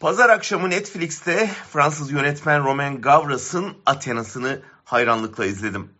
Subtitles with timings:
[0.00, 5.90] Pazar akşamı Netflix'te Fransız yönetmen Romain Gavras'ın Athena'sını hayranlıkla izledim.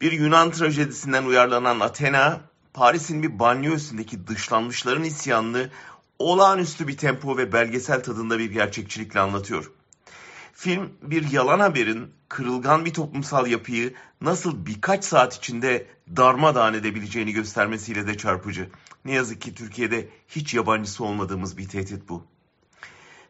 [0.00, 2.40] Bir Yunan trajedisinden uyarlanan Athena,
[2.74, 5.70] Paris'in bir banyo üstündeki dışlanmışların isyanını
[6.18, 9.70] olağanüstü bir tempo ve belgesel tadında bir gerçekçilikle anlatıyor.
[10.52, 15.86] Film bir yalan haberin kırılgan bir toplumsal yapıyı nasıl birkaç saat içinde
[16.16, 18.68] darmadağın edebileceğini göstermesiyle de çarpıcı.
[19.04, 22.31] Ne yazık ki Türkiye'de hiç yabancısı olmadığımız bir tehdit bu.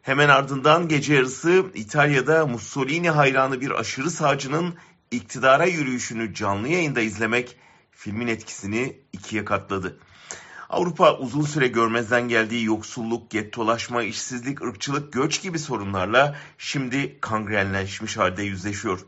[0.03, 4.75] Hemen ardından gece yarısı İtalya'da Mussolini hayranı bir aşırı sağcının
[5.11, 7.57] iktidara yürüyüşünü canlı yayında izlemek
[7.91, 9.99] filmin etkisini ikiye katladı.
[10.69, 18.43] Avrupa uzun süre görmezden geldiği yoksulluk, gettolaşma, işsizlik, ırkçılık, göç gibi sorunlarla şimdi kangrenleşmiş halde
[18.43, 18.99] yüzleşiyor.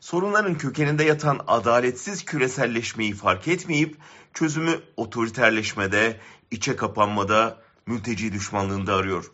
[0.00, 3.96] Sorunların kökeninde yatan adaletsiz küreselleşmeyi fark etmeyip
[4.34, 9.30] çözümü otoriterleşmede, içe kapanmada, mülteci düşmanlığında arıyor.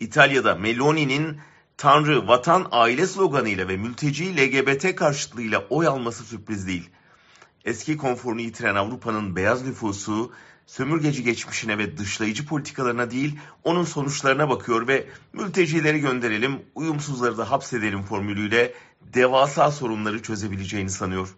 [0.00, 1.40] İtalya'da Meloni'nin
[1.76, 6.90] Tanrı, vatan, aile sloganıyla ve mülteci LGBT karşıtlığıyla oy alması sürpriz değil.
[7.64, 10.32] Eski konforunu yitiren Avrupa'nın beyaz nüfusu
[10.66, 18.02] sömürgeci geçmişine ve dışlayıcı politikalarına değil onun sonuçlarına bakıyor ve mültecileri gönderelim, uyumsuzları da hapsedelim
[18.02, 18.74] formülüyle
[19.14, 21.28] devasa sorunları çözebileceğini sanıyor.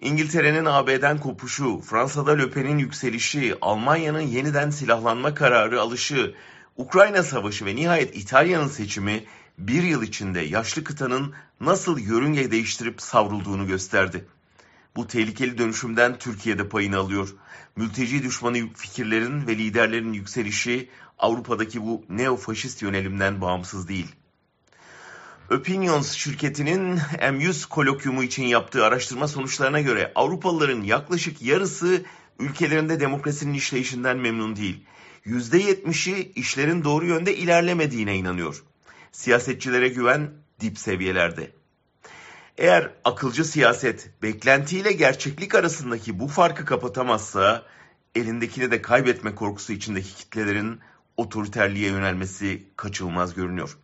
[0.00, 6.34] İngiltere'nin AB'den kopuşu, Fransa'da Löpen'in yükselişi, Almanya'nın yeniden silahlanma kararı alışı,
[6.76, 9.24] Ukrayna Savaşı ve nihayet İtalya'nın seçimi
[9.58, 14.24] bir yıl içinde yaşlı kıtanın nasıl yörünge değiştirip savrulduğunu gösterdi.
[14.96, 17.34] Bu tehlikeli dönüşümden Türkiye'de payını alıyor.
[17.76, 24.14] Mülteci düşmanı fikirlerin ve liderlerin yükselişi Avrupa'daki bu neofaşist yönelimden bağımsız değil.
[25.50, 32.04] Opinions şirketinin M100 kolokyumu için yaptığı araştırma sonuçlarına göre Avrupalıların yaklaşık yarısı
[32.38, 34.86] ülkelerinde demokrasinin işleyişinden memnun değil.
[35.26, 38.64] %70'i işlerin doğru yönde ilerlemediğine inanıyor.
[39.12, 41.50] Siyasetçilere güven dip seviyelerde.
[42.58, 47.62] Eğer akılcı siyaset beklentiyle gerçeklik arasındaki bu farkı kapatamazsa
[48.14, 50.80] elindekini de kaybetme korkusu içindeki kitlelerin
[51.16, 53.78] otoriterliğe yönelmesi kaçılmaz görünüyor.